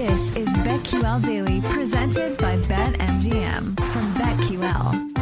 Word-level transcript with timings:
This 0.00 0.34
is 0.34 0.48
BetQL 0.64 1.22
Daily, 1.22 1.60
presented 1.60 2.38
by 2.38 2.56
BetMGM 2.56 3.78
from 3.92 4.14
BetQL. 4.14 5.19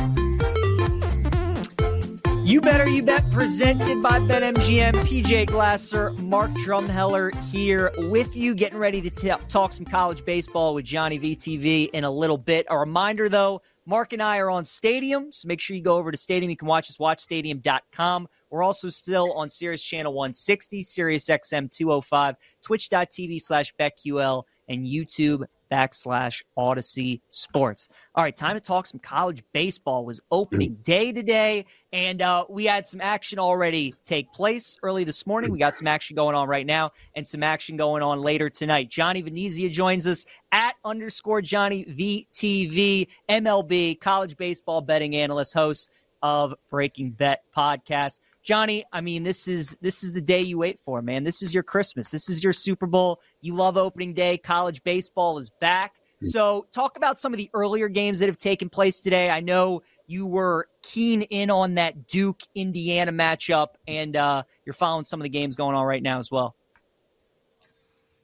You 2.58 2.62
Better 2.62 2.88
You 2.88 3.04
Bet, 3.04 3.30
presented 3.30 4.02
by 4.02 4.18
BetMGM. 4.18 4.94
PJ 5.04 5.46
Glasser, 5.46 6.10
Mark 6.14 6.50
Drumheller 6.50 7.32
here 7.44 7.92
with 8.10 8.34
you, 8.34 8.52
getting 8.52 8.78
ready 8.78 9.00
to 9.00 9.10
t- 9.10 9.30
talk 9.48 9.72
some 9.72 9.86
college 9.86 10.24
baseball 10.24 10.74
with 10.74 10.84
Johnny 10.84 11.20
VTV 11.20 11.90
in 11.90 12.02
a 12.02 12.10
little 12.10 12.36
bit. 12.36 12.66
A 12.68 12.76
reminder, 12.76 13.28
though, 13.28 13.62
Mark 13.86 14.12
and 14.12 14.20
I 14.20 14.38
are 14.38 14.50
on 14.50 14.64
Stadium, 14.64 15.30
so 15.30 15.46
make 15.46 15.60
sure 15.60 15.76
you 15.76 15.82
go 15.84 15.98
over 15.98 16.10
to 16.10 16.16
Stadium. 16.16 16.50
You 16.50 16.56
can 16.56 16.66
watch 16.66 16.90
us, 16.90 16.96
watchstadium.com. 16.96 18.26
We're 18.50 18.64
also 18.64 18.88
still 18.88 19.32
on 19.34 19.48
Sirius 19.48 19.80
Channel 19.80 20.12
160, 20.12 20.82
Sirius 20.82 21.28
XM 21.28 21.70
205, 21.70 22.34
twitch.tv 22.60 23.40
slash 23.40 23.72
BetQL, 23.78 24.42
and 24.66 24.84
YouTube 24.84 25.44
backslash 25.70 26.42
Audacy 26.56 27.20
Sports. 27.30 27.88
All 28.14 28.24
right, 28.24 28.34
time 28.34 28.54
to 28.54 28.60
talk 28.60 28.86
some 28.86 29.00
college 29.00 29.42
baseball. 29.52 30.04
Was 30.04 30.20
opening 30.30 30.78
day 30.82 31.12
today, 31.12 31.66
and 31.92 32.22
uh, 32.22 32.44
we 32.48 32.64
had 32.64 32.86
some 32.86 33.00
action 33.00 33.38
already 33.38 33.94
take 34.04 34.32
place 34.32 34.76
early 34.82 35.04
this 35.04 35.26
morning. 35.26 35.50
We 35.50 35.58
got 35.58 35.76
some 35.76 35.86
action 35.86 36.16
going 36.16 36.34
on 36.34 36.48
right 36.48 36.66
now, 36.66 36.90
and 37.14 37.26
some 37.26 37.42
action 37.42 37.76
going 37.76 38.02
on 38.02 38.20
later 38.20 38.50
tonight. 38.50 38.88
Johnny 38.88 39.22
Venezia 39.22 39.68
joins 39.68 40.06
us 40.06 40.24
at 40.52 40.74
underscore 40.84 41.42
Johnny 41.42 41.84
VTV 41.84 43.08
MLB 43.28 44.00
college 44.00 44.36
baseball 44.36 44.80
betting 44.80 45.16
analyst, 45.16 45.54
host 45.54 45.90
of 46.22 46.54
Breaking 46.70 47.10
Bet 47.10 47.42
podcast. 47.56 48.18
Johnny, 48.48 48.82
I 48.94 49.02
mean, 49.02 49.24
this 49.24 49.46
is 49.46 49.76
this 49.82 50.02
is 50.02 50.14
the 50.14 50.22
day 50.22 50.40
you 50.40 50.56
wait 50.56 50.80
for, 50.80 51.02
man. 51.02 51.22
This 51.22 51.42
is 51.42 51.52
your 51.52 51.62
Christmas. 51.62 52.10
This 52.10 52.30
is 52.30 52.42
your 52.42 52.54
Super 52.54 52.86
Bowl. 52.86 53.20
You 53.42 53.54
love 53.54 53.76
opening 53.76 54.14
day. 54.14 54.38
College 54.38 54.82
baseball 54.84 55.36
is 55.36 55.50
back. 55.50 55.96
So, 56.22 56.66
talk 56.72 56.96
about 56.96 57.18
some 57.18 57.34
of 57.34 57.36
the 57.36 57.50
earlier 57.52 57.88
games 57.88 58.20
that 58.20 58.26
have 58.26 58.38
taken 58.38 58.70
place 58.70 59.00
today. 59.00 59.28
I 59.28 59.40
know 59.40 59.82
you 60.06 60.24
were 60.24 60.68
keen 60.80 61.20
in 61.20 61.50
on 61.50 61.74
that 61.74 62.06
Duke 62.06 62.40
Indiana 62.54 63.12
matchup, 63.12 63.74
and 63.86 64.16
uh, 64.16 64.44
you're 64.64 64.72
following 64.72 65.04
some 65.04 65.20
of 65.20 65.24
the 65.24 65.28
games 65.28 65.54
going 65.54 65.76
on 65.76 65.84
right 65.84 66.02
now 66.02 66.18
as 66.18 66.30
well. 66.30 66.56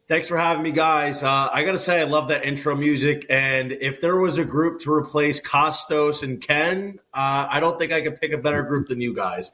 Thanks 0.08 0.26
for 0.26 0.38
having 0.38 0.62
me, 0.62 0.70
guys. 0.70 1.22
Uh, 1.22 1.50
I 1.52 1.64
got 1.64 1.72
to 1.72 1.78
say, 1.78 2.00
I 2.00 2.04
love 2.04 2.28
that 2.28 2.44
intro 2.44 2.74
music. 2.74 3.26
And 3.28 3.72
if 3.72 4.00
there 4.00 4.16
was 4.16 4.38
a 4.38 4.44
group 4.44 4.80
to 4.80 4.92
replace 4.92 5.40
Costos 5.40 6.22
and 6.22 6.40
Ken, 6.40 6.98
uh, 7.12 7.48
I 7.50 7.60
don't 7.60 7.78
think 7.78 7.90
I 7.92 8.02
could 8.02 8.20
pick 8.20 8.32
a 8.32 8.38
better 8.38 8.62
group 8.62 8.88
than 8.88 9.00
you 9.00 9.14
guys. 9.14 9.52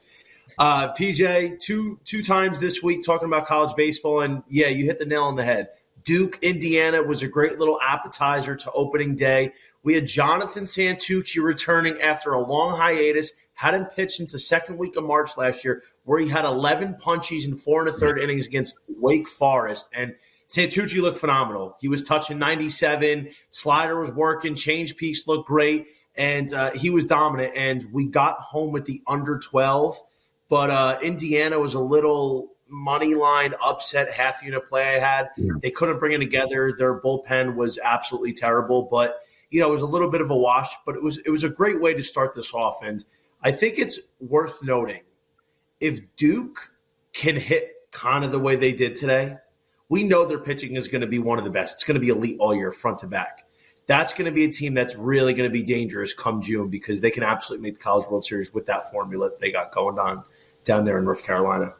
Uh, 0.61 0.93
PJ, 0.93 1.57
two 1.57 1.99
two 2.05 2.21
times 2.21 2.59
this 2.59 2.83
week 2.83 3.03
talking 3.03 3.27
about 3.27 3.47
college 3.47 3.75
baseball, 3.75 4.21
and 4.21 4.43
yeah, 4.47 4.67
you 4.67 4.85
hit 4.85 4.99
the 4.99 5.05
nail 5.07 5.23
on 5.23 5.35
the 5.35 5.43
head. 5.43 5.69
Duke, 6.03 6.37
Indiana 6.43 7.01
was 7.01 7.23
a 7.23 7.27
great 7.27 7.57
little 7.57 7.79
appetizer 7.81 8.55
to 8.55 8.71
opening 8.73 9.15
day. 9.15 9.53
We 9.81 9.95
had 9.95 10.05
Jonathan 10.05 10.65
Santucci 10.65 11.41
returning 11.41 11.99
after 11.99 12.33
a 12.33 12.39
long 12.39 12.77
hiatus. 12.77 13.33
Had 13.55 13.73
him 13.73 13.85
pitch 13.85 14.19
into 14.19 14.37
second 14.37 14.77
week 14.77 14.95
of 14.95 15.03
March 15.03 15.35
last 15.35 15.65
year, 15.65 15.81
where 16.03 16.19
he 16.19 16.29
had 16.29 16.45
11 16.45 16.97
punchies 17.01 17.47
in 17.47 17.55
four 17.55 17.79
and 17.79 17.89
a 17.89 17.93
third 17.93 18.19
innings 18.19 18.45
against 18.45 18.77
Wake 18.87 19.27
Forest. 19.27 19.89
And 19.95 20.13
Santucci 20.47 21.01
looked 21.01 21.17
phenomenal. 21.17 21.75
He 21.81 21.87
was 21.87 22.03
touching 22.03 22.37
97. 22.37 23.31
Slider 23.49 23.99
was 23.99 24.11
working. 24.11 24.53
Change 24.53 24.95
piece 24.95 25.27
looked 25.27 25.47
great. 25.47 25.87
And 26.13 26.53
uh, 26.53 26.69
he 26.73 26.91
was 26.91 27.07
dominant. 27.07 27.53
And 27.55 27.87
we 27.91 28.05
got 28.05 28.39
home 28.39 28.71
with 28.71 28.85
the 28.85 29.01
under 29.07 29.39
12 29.39 29.99
but 30.51 30.69
uh, 30.69 30.99
Indiana 31.01 31.57
was 31.57 31.75
a 31.75 31.79
little 31.79 32.51
money 32.67 33.15
line 33.15 33.53
upset 33.63 34.11
half 34.11 34.43
unit 34.43 34.67
play 34.67 34.97
I 34.97 34.99
had. 34.99 35.29
Yeah. 35.37 35.53
They 35.63 35.71
couldn't 35.71 35.97
bring 35.97 36.11
it 36.11 36.17
together. 36.17 36.73
Their 36.77 36.99
bullpen 36.99 37.55
was 37.55 37.79
absolutely 37.81 38.33
terrible, 38.33 38.83
but 38.83 39.21
you 39.49 39.61
know 39.61 39.69
it 39.69 39.71
was 39.71 39.81
a 39.81 39.87
little 39.87 40.11
bit 40.11 40.19
of 40.19 40.29
a 40.29 40.35
wash. 40.35 40.75
But 40.85 40.97
it 40.97 41.01
was 41.01 41.19
it 41.19 41.29
was 41.29 41.45
a 41.45 41.49
great 41.49 41.79
way 41.79 41.93
to 41.93 42.03
start 42.03 42.35
this 42.35 42.53
off, 42.53 42.83
and 42.83 43.05
I 43.41 43.53
think 43.53 43.79
it's 43.79 43.97
worth 44.19 44.61
noting 44.61 45.03
if 45.79 46.01
Duke 46.17 46.57
can 47.13 47.37
hit 47.37 47.71
kind 47.91 48.25
of 48.25 48.33
the 48.33 48.39
way 48.39 48.57
they 48.57 48.73
did 48.73 48.97
today. 48.97 49.37
We 49.87 50.03
know 50.03 50.25
their 50.25 50.37
pitching 50.37 50.75
is 50.75 50.89
going 50.89 51.01
to 51.01 51.07
be 51.07 51.19
one 51.19 51.37
of 51.37 51.45
the 51.45 51.49
best. 51.49 51.75
It's 51.75 51.83
going 51.85 51.95
to 51.95 52.01
be 52.01 52.09
elite 52.09 52.37
all 52.39 52.53
year, 52.53 52.73
front 52.73 52.99
to 52.99 53.07
back. 53.07 53.45
That's 53.87 54.13
going 54.13 54.25
to 54.25 54.31
be 54.31 54.45
a 54.45 54.51
team 54.51 54.73
that's 54.73 54.95
really 54.95 55.33
going 55.33 55.49
to 55.49 55.53
be 55.53 55.63
dangerous 55.63 56.13
come 56.13 56.41
June 56.41 56.69
because 56.69 56.99
they 57.01 57.11
can 57.11 57.23
absolutely 57.23 57.69
make 57.69 57.77
the 57.77 57.83
College 57.83 58.07
World 58.09 58.25
Series 58.25 58.53
with 58.53 58.65
that 58.67 58.89
formula 58.91 59.29
that 59.29 59.39
they 59.39 59.51
got 59.51 59.73
going 59.73 59.97
on 59.97 60.23
down 60.63 60.85
there 60.85 60.97
in 60.97 61.05
North 61.05 61.23
Carolina. 61.23 61.75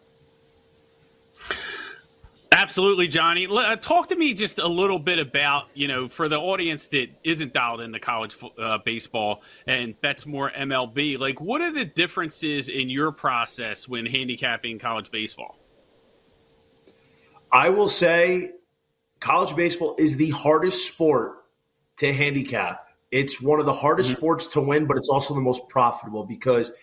Absolutely, 2.53 3.07
Johnny. 3.07 3.47
Uh, 3.47 3.77
talk 3.77 4.09
to 4.09 4.15
me 4.15 4.33
just 4.33 4.59
a 4.59 4.67
little 4.67 4.99
bit 4.99 5.19
about, 5.19 5.69
you 5.73 5.87
know, 5.87 6.09
for 6.09 6.27
the 6.27 6.37
audience 6.37 6.87
that 6.87 7.07
isn't 7.23 7.53
dialed 7.53 7.79
into 7.79 7.97
college 7.97 8.35
uh, 8.59 8.77
baseball 8.83 9.41
and 9.67 9.99
bets 10.01 10.25
more 10.25 10.51
MLB, 10.51 11.17
like 11.17 11.39
what 11.39 11.61
are 11.61 11.71
the 11.71 11.85
differences 11.85 12.67
in 12.67 12.89
your 12.89 13.13
process 13.13 13.87
when 13.87 14.05
handicapping 14.05 14.79
college 14.79 15.11
baseball? 15.11 15.57
I 17.53 17.69
will 17.69 17.87
say 17.87 18.51
college 19.21 19.55
baseball 19.55 19.95
is 19.97 20.17
the 20.17 20.29
hardest 20.31 20.87
sport 20.87 21.45
to 21.97 22.11
handicap. 22.13 22.85
It's 23.11 23.41
one 23.41 23.61
of 23.61 23.65
the 23.65 23.73
hardest 23.73 24.09
mm-hmm. 24.09 24.17
sports 24.17 24.47
to 24.47 24.61
win, 24.61 24.87
but 24.87 24.97
it's 24.97 25.09
also 25.09 25.33
the 25.33 25.41
most 25.41 25.69
profitable 25.69 26.25
because– 26.25 26.73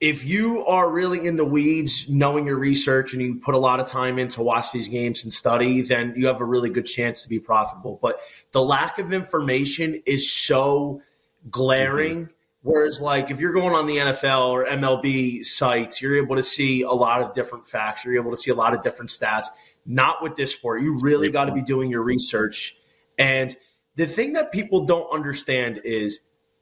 if 0.00 0.24
you 0.24 0.64
are 0.64 0.90
really 0.90 1.26
in 1.26 1.36
the 1.36 1.44
weeds, 1.44 2.08
knowing 2.08 2.46
your 2.46 2.58
research, 2.58 3.12
and 3.12 3.20
you 3.20 3.34
put 3.34 3.54
a 3.54 3.58
lot 3.58 3.80
of 3.80 3.86
time 3.86 4.18
in 4.18 4.28
to 4.28 4.42
watch 4.42 4.72
these 4.72 4.88
games 4.88 5.24
and 5.24 5.32
study, 5.32 5.82
then 5.82 6.14
you 6.16 6.26
have 6.26 6.40
a 6.40 6.44
really 6.44 6.70
good 6.70 6.86
chance 6.86 7.22
to 7.22 7.28
be 7.28 7.38
profitable. 7.38 7.98
But 8.00 8.20
the 8.52 8.62
lack 8.62 8.98
of 8.98 9.12
information 9.12 10.02
is 10.06 10.30
so 10.32 11.02
glaring. 11.50 12.24
Mm-hmm. 12.24 12.32
Whereas, 12.62 13.00
like, 13.00 13.30
if 13.30 13.40
you're 13.40 13.52
going 13.52 13.74
on 13.74 13.86
the 13.86 13.96
NFL 13.96 14.50
or 14.50 14.64
MLB 14.64 15.44
sites, 15.44 16.00
you're 16.00 16.16
able 16.16 16.36
to 16.36 16.42
see 16.42 16.82
a 16.82 16.90
lot 16.90 17.22
of 17.22 17.32
different 17.34 17.68
facts. 17.68 18.04
You're 18.04 18.16
able 18.16 18.30
to 18.30 18.36
see 18.36 18.50
a 18.50 18.54
lot 18.54 18.74
of 18.74 18.82
different 18.82 19.10
stats. 19.10 19.48
Not 19.86 20.22
with 20.22 20.36
this 20.36 20.52
sport. 20.52 20.82
You 20.82 20.98
really 21.00 21.30
got 21.30 21.46
to 21.46 21.52
be 21.52 21.62
doing 21.62 21.90
your 21.90 22.02
research. 22.02 22.76
And 23.18 23.54
the 23.96 24.06
thing 24.06 24.34
that 24.34 24.52
people 24.52 24.84
don't 24.84 25.10
understand 25.10 25.80
is 25.84 26.20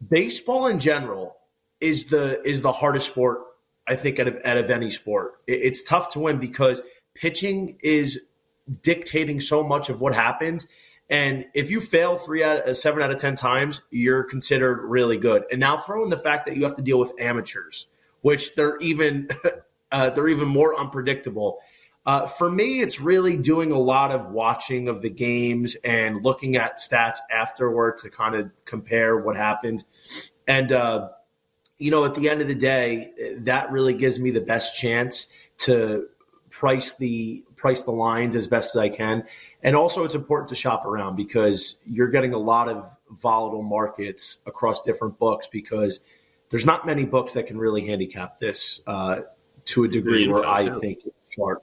baseball 0.08 0.66
in 0.68 0.78
general 0.78 1.37
is 1.80 2.06
the 2.06 2.40
is 2.46 2.62
the 2.62 2.72
hardest 2.72 3.06
sport 3.06 3.40
I 3.88 3.96
think 3.96 4.20
out 4.20 4.28
of, 4.28 4.38
out 4.44 4.58
of 4.58 4.70
any 4.70 4.90
sport. 4.90 5.40
It, 5.46 5.60
it's 5.62 5.82
tough 5.82 6.12
to 6.12 6.20
win 6.20 6.38
because 6.38 6.82
pitching 7.14 7.78
is 7.82 8.20
dictating 8.82 9.40
so 9.40 9.64
much 9.64 9.88
of 9.88 10.00
what 10.00 10.14
happens. 10.14 10.66
And 11.10 11.46
if 11.54 11.70
you 11.70 11.80
fail 11.80 12.16
three 12.16 12.44
out 12.44 12.58
of 12.58 12.68
uh, 12.68 12.74
seven 12.74 13.02
out 13.02 13.10
of 13.10 13.18
ten 13.18 13.34
times, 13.34 13.80
you're 13.90 14.24
considered 14.24 14.82
really 14.84 15.16
good. 15.16 15.44
And 15.50 15.58
now 15.58 15.78
throw 15.78 16.04
in 16.04 16.10
the 16.10 16.18
fact 16.18 16.46
that 16.46 16.56
you 16.56 16.64
have 16.64 16.74
to 16.74 16.82
deal 16.82 16.98
with 16.98 17.12
amateurs, 17.18 17.88
which 18.20 18.54
they're 18.54 18.76
even 18.78 19.28
uh, 19.92 20.10
they're 20.10 20.28
even 20.28 20.48
more 20.48 20.78
unpredictable. 20.78 21.60
Uh, 22.04 22.26
for 22.26 22.50
me, 22.50 22.80
it's 22.80 23.00
really 23.00 23.36
doing 23.36 23.70
a 23.70 23.78
lot 23.78 24.10
of 24.10 24.30
watching 24.30 24.88
of 24.88 25.02
the 25.02 25.10
games 25.10 25.76
and 25.84 26.24
looking 26.24 26.56
at 26.56 26.78
stats 26.78 27.18
afterwards 27.30 28.02
to 28.02 28.10
kind 28.10 28.34
of 28.34 28.50
compare 28.64 29.18
what 29.18 29.36
happened. 29.36 29.84
And 30.46 30.72
uh, 30.72 31.10
you 31.78 31.90
know, 31.90 32.04
at 32.04 32.14
the 32.14 32.28
end 32.28 32.40
of 32.40 32.48
the 32.48 32.54
day, 32.54 33.12
that 33.38 33.70
really 33.70 33.94
gives 33.94 34.18
me 34.18 34.30
the 34.30 34.40
best 34.40 34.78
chance 34.78 35.28
to 35.58 36.08
price 36.50 36.92
the 36.96 37.44
price 37.56 37.82
the 37.82 37.90
lines 37.90 38.36
as 38.36 38.46
best 38.46 38.74
as 38.74 38.80
I 38.80 38.88
can. 38.88 39.24
And 39.62 39.76
also 39.76 40.04
it's 40.04 40.14
important 40.14 40.48
to 40.50 40.54
shop 40.54 40.84
around 40.84 41.16
because 41.16 41.76
you're 41.84 42.08
getting 42.08 42.32
a 42.32 42.38
lot 42.38 42.68
of 42.68 42.96
volatile 43.10 43.62
markets 43.62 44.38
across 44.46 44.80
different 44.82 45.18
books 45.18 45.48
because 45.50 46.00
there's 46.50 46.64
not 46.64 46.86
many 46.86 47.04
books 47.04 47.32
that 47.34 47.46
can 47.46 47.58
really 47.58 47.86
handicap 47.86 48.38
this 48.38 48.80
uh, 48.86 49.20
to 49.66 49.84
a 49.84 49.88
degree 49.88 50.28
where 50.28 50.46
I 50.46 50.68
too. 50.68 50.80
think 50.80 51.00
it's 51.04 51.34
short. 51.34 51.62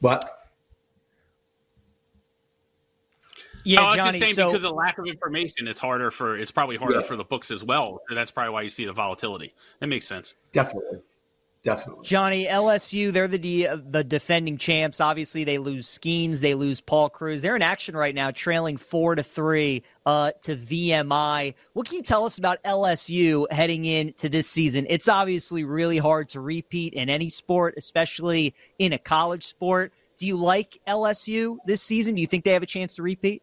But 0.00 0.45
Yeah, 3.66 3.80
I 3.80 3.86
was 3.86 3.96
Johnny, 3.96 4.10
just 4.10 4.18
saying 4.20 4.34
so, 4.34 4.50
because 4.50 4.64
of 4.64 4.72
lack 4.72 4.98
of 4.98 5.06
information, 5.06 5.66
it's 5.66 5.80
harder 5.80 6.10
for 6.10 6.38
it's 6.38 6.52
probably 6.52 6.76
harder 6.76 7.00
yeah. 7.00 7.02
for 7.02 7.16
the 7.16 7.24
books 7.24 7.50
as 7.50 7.64
well. 7.64 8.00
That's 8.08 8.30
probably 8.30 8.52
why 8.52 8.62
you 8.62 8.68
see 8.68 8.84
the 8.84 8.92
volatility. 8.92 9.54
That 9.80 9.88
makes 9.88 10.06
sense. 10.06 10.36
Definitely. 10.52 11.00
Definitely. 11.66 12.06
Johnny, 12.06 12.46
LSU, 12.46 13.12
they're 13.12 13.26
the 13.26 13.66
the 13.90 14.04
defending 14.04 14.56
champs. 14.56 15.00
Obviously, 15.00 15.42
they 15.42 15.58
lose 15.58 15.88
Skenes, 15.88 16.38
they 16.38 16.54
lose 16.54 16.80
Paul 16.80 17.10
Crews. 17.10 17.42
They're 17.42 17.56
in 17.56 17.62
action 17.62 17.96
right 17.96 18.14
now, 18.14 18.30
trailing 18.30 18.76
four 18.76 19.16
to 19.16 19.24
three 19.24 19.82
uh, 20.06 20.30
to 20.42 20.54
VMI. 20.54 21.54
What 21.72 21.88
can 21.88 21.96
you 21.96 22.04
tell 22.04 22.24
us 22.24 22.38
about 22.38 22.62
LSU 22.62 23.50
heading 23.50 23.84
into 23.84 24.28
this 24.28 24.46
season? 24.46 24.86
It's 24.88 25.08
obviously 25.08 25.64
really 25.64 25.98
hard 25.98 26.28
to 26.30 26.40
repeat 26.40 26.94
in 26.94 27.10
any 27.10 27.30
sport, 27.30 27.74
especially 27.76 28.54
in 28.78 28.92
a 28.92 28.98
college 28.98 29.46
sport. 29.46 29.92
Do 30.18 30.26
you 30.28 30.36
like 30.36 30.78
LSU 30.86 31.56
this 31.66 31.82
season? 31.82 32.14
Do 32.14 32.20
you 32.20 32.28
think 32.28 32.44
they 32.44 32.52
have 32.52 32.62
a 32.62 32.66
chance 32.66 32.94
to 32.94 33.02
repeat? 33.02 33.42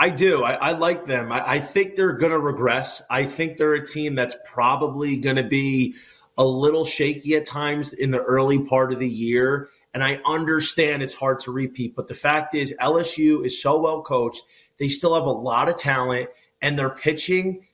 I 0.00 0.08
do. 0.08 0.42
I, 0.42 0.52
I 0.54 0.72
like 0.72 1.06
them. 1.06 1.30
I, 1.30 1.46
I 1.46 1.60
think 1.60 1.94
they're 1.94 2.14
going 2.14 2.32
to 2.32 2.38
regress. 2.38 3.02
I 3.10 3.26
think 3.26 3.58
they're 3.58 3.74
a 3.74 3.86
team 3.86 4.14
that's 4.14 4.34
probably 4.46 5.18
going 5.18 5.36
to 5.36 5.44
be 5.44 5.94
a 6.38 6.44
little 6.44 6.86
shaky 6.86 7.36
at 7.36 7.44
times 7.44 7.92
in 7.92 8.10
the 8.10 8.22
early 8.22 8.60
part 8.60 8.94
of 8.94 8.98
the 8.98 9.08
year. 9.08 9.68
And 9.92 10.02
I 10.02 10.22
understand 10.24 11.02
it's 11.02 11.14
hard 11.14 11.40
to 11.40 11.52
repeat, 11.52 11.94
but 11.94 12.08
the 12.08 12.14
fact 12.14 12.54
is, 12.54 12.74
LSU 12.80 13.44
is 13.44 13.60
so 13.60 13.78
well 13.78 14.00
coached. 14.00 14.42
They 14.78 14.88
still 14.88 15.14
have 15.14 15.24
a 15.24 15.32
lot 15.32 15.68
of 15.68 15.76
talent, 15.76 16.30
and 16.62 16.78
their 16.78 16.88
pitching 16.88 17.66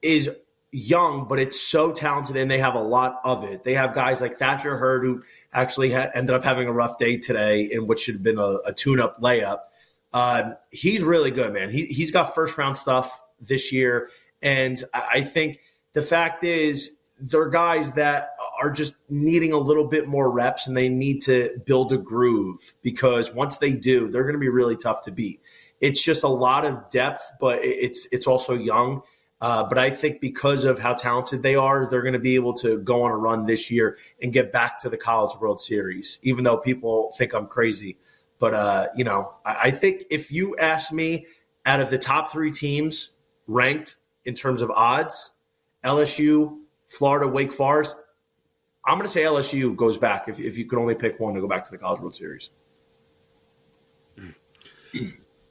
is 0.00 0.30
young, 0.72 1.28
but 1.28 1.38
it's 1.38 1.60
so 1.60 1.92
talented, 1.92 2.36
and 2.36 2.50
they 2.50 2.60
have 2.60 2.76
a 2.76 2.82
lot 2.82 3.20
of 3.24 3.44
it. 3.44 3.64
They 3.64 3.74
have 3.74 3.94
guys 3.94 4.22
like 4.22 4.38
Thatcher 4.38 4.78
Hurd, 4.78 5.02
who 5.04 5.22
actually 5.52 5.92
ended 5.92 6.30
up 6.30 6.44
having 6.44 6.66
a 6.66 6.72
rough 6.72 6.98
day 6.98 7.18
today, 7.18 7.64
in 7.64 7.86
what 7.86 7.98
should 7.98 8.14
have 8.14 8.22
been 8.22 8.38
a, 8.38 8.58
a 8.64 8.72
tune-up 8.72 9.20
layup. 9.20 9.58
Uh, 10.12 10.52
he's 10.70 11.02
really 11.02 11.30
good, 11.30 11.52
man. 11.52 11.70
He, 11.70 11.86
he's 11.86 12.10
got 12.10 12.34
first-round 12.34 12.76
stuff 12.76 13.20
this 13.40 13.72
year, 13.72 14.10
and 14.42 14.82
I 14.94 15.22
think 15.22 15.60
the 15.92 16.02
fact 16.02 16.44
is 16.44 16.98
they're 17.20 17.48
guys 17.48 17.92
that 17.92 18.30
are 18.60 18.70
just 18.70 18.96
needing 19.08 19.52
a 19.52 19.58
little 19.58 19.84
bit 19.84 20.08
more 20.08 20.30
reps 20.30 20.66
and 20.66 20.76
they 20.76 20.88
need 20.88 21.22
to 21.22 21.56
build 21.64 21.92
a 21.92 21.98
groove 21.98 22.74
because 22.82 23.32
once 23.32 23.56
they 23.58 23.72
do, 23.72 24.10
they're 24.10 24.24
going 24.24 24.34
to 24.34 24.40
be 24.40 24.48
really 24.48 24.76
tough 24.76 25.02
to 25.02 25.12
beat. 25.12 25.40
It's 25.80 26.02
just 26.02 26.24
a 26.24 26.28
lot 26.28 26.64
of 26.64 26.90
depth, 26.90 27.22
but 27.40 27.64
it's 27.64 28.08
it's 28.10 28.26
also 28.26 28.54
young. 28.54 29.02
Uh, 29.40 29.62
but 29.62 29.78
I 29.78 29.90
think 29.90 30.20
because 30.20 30.64
of 30.64 30.80
how 30.80 30.94
talented 30.94 31.44
they 31.44 31.54
are, 31.54 31.88
they're 31.88 32.02
going 32.02 32.14
to 32.14 32.18
be 32.18 32.34
able 32.34 32.54
to 32.54 32.78
go 32.78 33.02
on 33.02 33.12
a 33.12 33.16
run 33.16 33.46
this 33.46 33.70
year 33.70 33.96
and 34.20 34.32
get 34.32 34.50
back 34.50 34.80
to 34.80 34.88
the 34.88 34.96
College 34.96 35.38
World 35.40 35.60
Series, 35.60 36.18
even 36.24 36.42
though 36.42 36.56
people 36.56 37.14
think 37.16 37.34
I'm 37.34 37.46
crazy. 37.46 37.96
But, 38.38 38.54
uh, 38.54 38.88
you 38.94 39.04
know, 39.04 39.34
I, 39.44 39.56
I 39.64 39.70
think 39.70 40.04
if 40.10 40.30
you 40.30 40.56
ask 40.58 40.92
me 40.92 41.26
out 41.66 41.80
of 41.80 41.90
the 41.90 41.98
top 41.98 42.30
three 42.30 42.50
teams 42.50 43.10
ranked 43.46 43.96
in 44.24 44.34
terms 44.34 44.62
of 44.62 44.70
odds, 44.70 45.32
LSU, 45.84 46.58
Florida, 46.88 47.26
Wake 47.26 47.52
Forest, 47.52 47.96
I'm 48.86 48.96
going 48.96 49.06
to 49.06 49.12
say 49.12 49.22
LSU 49.22 49.76
goes 49.76 49.98
back 49.98 50.28
if, 50.28 50.38
if 50.40 50.56
you 50.56 50.64
could 50.64 50.78
only 50.78 50.94
pick 50.94 51.20
one 51.20 51.34
to 51.34 51.40
go 51.40 51.48
back 51.48 51.64
to 51.64 51.70
the 51.70 51.78
College 51.78 52.00
World 52.00 52.16
Series. 52.16 52.50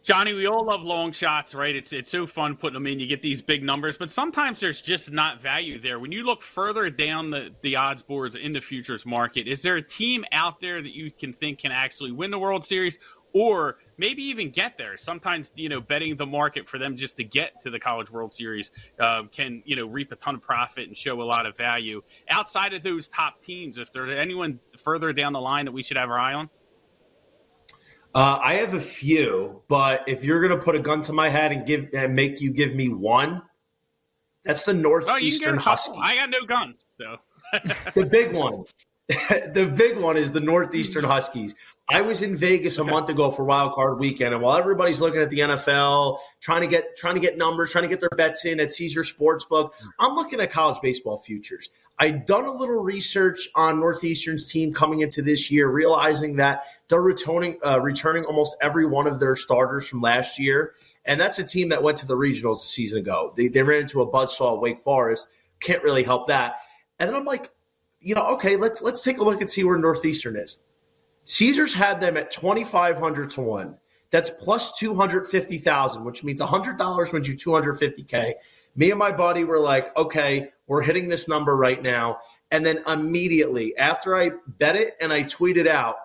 Johnny, 0.08 0.32
we 0.32 0.48
all 0.48 0.64
love 0.64 0.84
long 0.84 1.12
shots, 1.12 1.54
right? 1.54 1.76
It's 1.76 1.92
it's 1.92 2.10
so 2.10 2.26
fun 2.26 2.56
putting 2.56 2.76
them 2.76 2.88
in. 2.88 2.98
You 2.98 3.08
get 3.08 3.22
these 3.22 3.42
big 3.42 3.62
numbers, 3.62 3.98
but 3.98 4.10
sometimes 4.10 4.62
there's 4.62 4.82
just 4.82 5.12
not 5.12 5.42
value 5.42 5.82
there. 5.82 6.00
When 6.00 6.14
you 6.14 6.24
look 6.24 6.42
further 6.42 6.90
down 6.90 7.30
the, 7.30 7.54
the 7.62 7.76
odds 7.76 8.04
boards 8.04 8.38
in 8.38 8.54
the 8.54 8.62
futures 8.62 9.06
market, 9.06 9.50
is 9.50 9.62
there 9.64 9.76
a 9.76 9.82
team 9.82 10.24
out 10.32 10.62
there 10.62 10.82
that 10.82 10.96
you 10.96 11.12
can 11.12 11.34
think 11.34 11.60
can 11.60 11.74
actually 11.74 12.14
win 12.14 12.32
the 12.32 12.40
World 12.40 12.64
Series 12.64 12.98
or 13.34 13.80
maybe 13.98 14.24
even 14.24 14.50
get 14.50 14.78
there? 14.78 14.96
Sometimes, 14.96 15.52
you 15.56 15.68
know, 15.68 15.82
betting 15.82 16.16
the 16.16 16.26
market 16.26 16.70
for 16.70 16.78
them 16.78 16.96
just 16.96 17.18
to 17.18 17.26
get 17.26 17.60
to 17.64 17.70
the 17.70 17.78
College 17.78 18.10
World 18.10 18.32
Series 18.32 18.72
uh, 19.02 19.24
can, 19.30 19.62
you 19.66 19.76
know, 19.76 19.88
reap 19.88 20.14
a 20.14 20.16
ton 20.16 20.36
of 20.36 20.42
profit 20.42 20.88
and 20.88 20.96
show 20.96 21.22
a 21.22 21.26
lot 21.26 21.46
of 21.46 21.58
value. 21.58 22.02
Outside 22.30 22.74
of 22.74 22.82
those 22.82 23.10
top 23.10 23.42
teams, 23.42 23.78
if 23.78 23.92
there's 23.92 24.18
anyone 24.18 24.62
further 24.78 25.12
down 25.12 25.34
the 25.34 25.42
line 25.42 25.66
that 25.66 25.74
we 25.74 25.84
should 25.84 25.98
have 25.98 26.10
our 26.10 26.18
eye 26.18 26.34
on? 26.34 26.50
Uh, 28.18 28.40
I 28.42 28.56
have 28.56 28.74
a 28.74 28.80
few, 28.80 29.62
but 29.68 30.10
if 30.10 30.24
you're 30.24 30.42
going 30.42 30.58
to 30.58 30.66
put 30.66 30.76
a 30.76 30.80
gun 30.80 31.04
to 31.04 31.14
my 31.14 31.30
head 31.30 31.52
and 31.52 31.68
give 31.68 31.88
and 31.94 32.16
make 32.16 32.42
you 32.42 32.50
give 32.50 32.74
me 32.74 32.90
one, 32.90 33.44
that's 34.44 34.64
the 34.64 34.74
Northeastern 34.74 35.60
oh, 35.60 35.62
Huskies. 35.62 36.00
I 36.02 36.16
got 36.16 36.32
no 36.32 36.44
guns, 36.44 36.84
so 37.00 37.18
the 37.94 38.08
big 38.08 38.34
one. 38.34 38.64
the 39.30 39.72
big 39.74 39.98
one 39.98 40.18
is 40.18 40.34
the 40.34 40.42
Northeastern 40.42 41.06
Huskies. 41.06 41.56
I 41.90 42.02
was 42.02 42.22
in 42.22 42.36
Vegas 42.36 42.78
a 42.78 42.82
okay. 42.82 42.92
month 42.92 43.10
ago 43.10 43.32
for 43.32 43.46
Wild 43.46 43.72
Card 43.72 44.00
Weekend, 44.00 44.34
and 44.34 44.44
while 44.44 44.58
everybody's 44.58 45.00
looking 45.00 45.22
at 45.22 45.30
the 45.30 45.40
NFL, 45.40 46.18
trying 46.42 46.60
to 46.60 46.68
get 46.68 46.98
trying 46.98 47.14
to 47.14 47.22
get 47.22 47.38
numbers, 47.38 47.72
trying 47.72 47.84
to 47.84 47.88
get 47.88 48.02
their 48.02 48.10
bets 48.18 48.44
in 48.44 48.60
at 48.60 48.74
Caesar 48.74 49.04
Sportsbook, 49.04 49.72
I'm 49.98 50.14
looking 50.16 50.42
at 50.42 50.52
college 50.52 50.80
baseball 50.82 51.20
futures. 51.20 51.70
I'd 52.00 52.26
done 52.26 52.46
a 52.46 52.52
little 52.52 52.84
research 52.84 53.48
on 53.56 53.80
Northeastern's 53.80 54.52
team 54.52 54.74
coming 54.74 55.00
into 55.00 55.22
this 55.22 55.50
year, 55.50 55.70
realizing 55.70 56.36
that 56.36 56.64
they're 56.90 57.02
returning 57.02 57.60
uh, 57.66 57.80
returning 57.80 58.26
almost 58.26 58.58
every 58.62 58.86
one 58.86 59.08
of 59.08 59.22
their 59.22 59.38
starters 59.38 59.88
from 59.88 60.02
last 60.02 60.38
year, 60.38 60.74
and 61.06 61.18
that's 61.18 61.40
a 61.40 61.46
team 61.46 61.70
that 61.70 61.82
went 61.82 61.98
to 62.00 62.06
the 62.06 62.18
regionals 62.18 62.58
a 62.58 62.68
season 62.68 63.00
ago. 63.00 63.34
They, 63.38 63.48
they 63.48 63.64
ran 63.64 63.84
into 63.84 64.02
a 64.02 64.12
buzzsaw 64.12 64.56
at 64.56 64.62
Wake 64.62 64.82
Forest. 64.82 65.30
Can't 65.62 65.82
really 65.82 66.04
help 66.04 66.28
that. 66.28 66.58
And 67.00 67.08
then 67.08 67.16
I'm 67.16 67.26
like, 67.26 67.50
you 68.00 68.16
know, 68.16 68.26
okay, 68.28 68.56
let's 68.56 68.82
let's 68.82 69.04
take 69.04 69.18
a 69.18 69.24
look 69.24 69.42
and 69.42 69.50
see 69.50 69.64
where 69.64 69.78
Northeastern 69.78 70.36
is. 70.36 70.60
Caesars 71.26 71.74
had 71.74 72.00
them 72.00 72.18
at 72.18 72.32
twenty 72.32 72.64
five 72.64 72.98
hundred 72.98 73.30
to 73.32 73.42
one. 73.42 73.78
That's 74.12 74.30
plus 74.30 74.78
two 74.78 74.96
hundred 74.96 75.28
fifty 75.28 75.58
thousand, 75.58 76.06
which 76.06 76.24
means 76.24 76.40
hundred 76.42 76.78
dollars 76.78 77.12
wins 77.12 77.28
you 77.28 77.36
two 77.36 77.54
hundred 77.54 77.74
fifty 77.76 78.04
k. 78.04 78.36
Me 78.76 78.92
and 78.92 79.00
my 79.00 79.12
buddy 79.12 79.44
were 79.44 79.60
like, 79.60 79.96
okay, 79.98 80.50
we're 80.68 80.84
hitting 80.84 81.10
this 81.10 81.28
number 81.28 81.56
right 81.56 81.82
now, 81.82 82.20
and 82.52 82.66
then 82.66 82.82
immediately 82.88 83.76
after 83.78 84.16
I 84.16 84.32
bet 84.48 84.76
it 84.76 84.96
and 85.02 85.12
I 85.12 85.24
tweeted 85.24 85.68
out, 85.68 85.96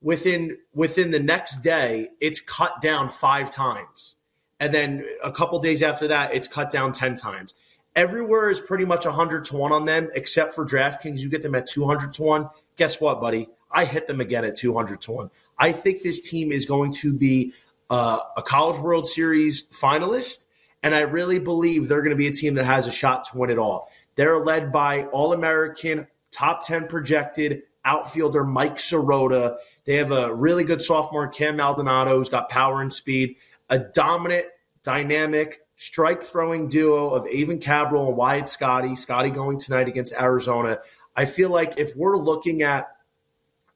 within 0.00 0.56
within 0.72 1.10
the 1.10 1.20
next 1.20 1.58
day, 1.58 2.08
it's 2.20 2.40
cut 2.40 2.80
down 2.80 3.08
five 3.08 3.50
times, 3.50 4.14
and 4.60 4.72
then 4.72 5.04
a 5.22 5.30
couple 5.30 5.58
days 5.58 5.82
after 5.82 6.08
that, 6.08 6.32
it's 6.32 6.48
cut 6.48 6.70
down 6.70 6.92
ten 6.92 7.16
times. 7.16 7.54
Everywhere 7.96 8.50
is 8.50 8.60
pretty 8.60 8.84
much 8.84 9.04
100 9.04 9.44
to 9.46 9.56
1 9.56 9.72
on 9.72 9.84
them, 9.84 10.08
except 10.14 10.54
for 10.54 10.64
DraftKings. 10.64 11.20
You 11.20 11.28
get 11.28 11.42
them 11.42 11.54
at 11.54 11.66
200 11.66 12.14
to 12.14 12.22
1. 12.22 12.48
Guess 12.76 13.00
what, 13.00 13.20
buddy? 13.20 13.48
I 13.72 13.84
hit 13.84 14.06
them 14.06 14.20
again 14.20 14.44
at 14.44 14.56
200 14.56 15.00
to 15.02 15.12
1. 15.12 15.30
I 15.58 15.72
think 15.72 16.02
this 16.02 16.20
team 16.20 16.52
is 16.52 16.66
going 16.66 16.92
to 16.94 17.12
be 17.12 17.52
uh, 17.90 18.20
a 18.36 18.42
College 18.42 18.78
World 18.78 19.06
Series 19.06 19.66
finalist, 19.68 20.46
and 20.82 20.94
I 20.94 21.00
really 21.00 21.38
believe 21.38 21.88
they're 21.88 22.02
going 22.02 22.10
to 22.10 22.16
be 22.16 22.28
a 22.28 22.32
team 22.32 22.54
that 22.54 22.64
has 22.64 22.86
a 22.86 22.92
shot 22.92 23.24
to 23.24 23.38
win 23.38 23.50
it 23.50 23.58
all. 23.58 23.90
They're 24.14 24.38
led 24.38 24.72
by 24.72 25.04
All 25.06 25.32
American, 25.32 26.06
top 26.30 26.66
10 26.66 26.86
projected 26.86 27.62
outfielder 27.84 28.44
Mike 28.44 28.76
Sirota. 28.76 29.56
They 29.84 29.96
have 29.96 30.12
a 30.12 30.34
really 30.34 30.64
good 30.64 30.82
sophomore, 30.82 31.28
Cam 31.28 31.56
Maldonado, 31.56 32.16
who's 32.16 32.28
got 32.28 32.48
power 32.48 32.82
and 32.82 32.92
speed, 32.92 33.36
a 33.68 33.78
dominant, 33.78 34.46
dynamic, 34.82 35.60
strike 35.80 36.22
throwing 36.22 36.68
duo 36.68 37.08
of 37.08 37.24
Aiven 37.24 37.58
Cabral 37.58 38.08
and 38.08 38.16
Wyatt 38.16 38.44
Scotti. 38.44 38.90
Scotti 38.90 39.32
going 39.32 39.58
tonight 39.58 39.88
against 39.88 40.12
Arizona. 40.12 40.78
I 41.16 41.24
feel 41.24 41.48
like 41.48 41.78
if 41.78 41.96
we're 41.96 42.18
looking 42.18 42.60
at 42.60 42.88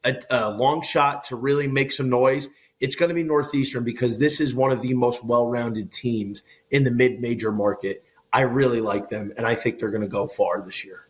a, 0.04 0.14
a 0.28 0.50
long 0.50 0.82
shot 0.82 1.24
to 1.24 1.36
really 1.36 1.66
make 1.66 1.92
some 1.92 2.10
noise, 2.10 2.50
it's 2.78 2.94
going 2.94 3.08
to 3.08 3.14
be 3.14 3.22
Northeastern 3.22 3.84
because 3.84 4.18
this 4.18 4.38
is 4.38 4.54
one 4.54 4.70
of 4.70 4.82
the 4.82 4.92
most 4.92 5.24
well 5.24 5.48
rounded 5.48 5.90
teams 5.90 6.42
in 6.70 6.84
the 6.84 6.90
mid 6.90 7.20
major 7.20 7.50
market. 7.50 8.04
I 8.30 8.42
really 8.42 8.82
like 8.82 9.08
them, 9.08 9.32
and 9.38 9.46
I 9.46 9.54
think 9.54 9.78
they're 9.78 9.90
going 9.90 10.02
to 10.02 10.06
go 10.06 10.26
far 10.26 10.60
this 10.60 10.84
year. 10.84 11.08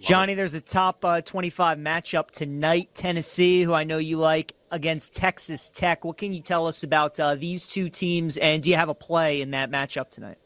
Johnny, 0.00 0.34
there's 0.34 0.54
a 0.54 0.60
top 0.60 1.04
uh, 1.04 1.20
25 1.20 1.78
matchup 1.78 2.30
tonight. 2.30 2.90
Tennessee, 2.94 3.62
who 3.62 3.74
I 3.74 3.82
know 3.82 3.98
you 3.98 4.18
like, 4.18 4.54
against 4.74 5.14
Texas 5.14 5.70
Tech. 5.70 6.04
What 6.04 6.18
can 6.18 6.34
you 6.34 6.42
tell 6.42 6.66
us 6.66 6.82
about 6.82 7.18
uh, 7.18 7.36
these 7.36 7.66
two 7.66 7.88
teams, 7.88 8.36
and 8.36 8.62
do 8.62 8.68
you 8.68 8.76
have 8.76 8.88
a 8.88 8.94
play 8.94 9.40
in 9.40 9.52
that 9.52 9.70
matchup 9.70 10.10
tonight? 10.10 10.38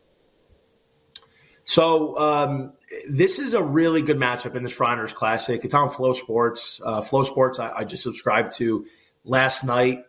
So 1.64 2.18
um, 2.18 2.73
this 3.08 3.38
is 3.38 3.52
a 3.52 3.62
really 3.62 4.02
good 4.02 4.18
matchup 4.18 4.54
in 4.54 4.62
the 4.62 4.68
Shriners 4.68 5.12
Classic. 5.12 5.64
It's 5.64 5.75
on 5.75 5.88
FloSports. 5.88 6.80
Uh, 6.85 7.00
FloSports, 7.00 7.58
I, 7.58 7.78
I, 7.78 7.85
just 7.85 8.02
subscribed 8.02 8.56
to 8.56 8.87
last 9.25 9.64
night. 9.64 10.04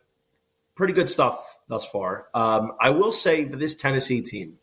Pretty 0.76 0.94
good 0.94 1.10
stuff 1.10 1.58
thus 1.68 1.86
far. 1.86 2.30
Um, 2.34 2.72
I 2.80 2.92
will 2.92 3.12
say 3.12 3.46
for 3.46 3.58
this 3.58 3.76
Tennessee 3.76 4.22
team, 4.22 4.58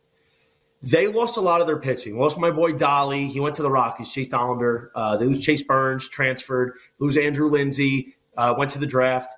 they 0.83 1.07
lost 1.09 1.37
a 1.37 1.41
lot 1.43 1.61
of 1.61 1.67
their 1.67 1.79
pitching. 1.79 2.19
Lost 2.19 2.39
my 2.39 2.51
boy 2.51 2.73
Dolly. 2.73 3.27
He 3.27 3.41
went 3.41 3.57
to 3.57 3.63
the 3.63 3.71
Rockies. 3.71 4.11
Chase 4.11 4.29
Dollander. 4.29 4.89
Uh, 4.95 5.17
they 5.17 5.27
lose 5.27 5.45
Chase 5.45 5.63
Burns, 5.63 6.09
transferred. 6.09 6.73
Lose 6.99 7.19
Andrew 7.19 7.51
Lindsey. 7.51 8.15
Uh, 8.37 8.55
went 8.57 8.71
to 8.71 8.79
the 8.79 8.87
draft. 8.87 9.35